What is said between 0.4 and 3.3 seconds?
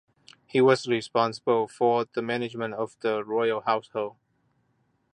He was responsible for the management of the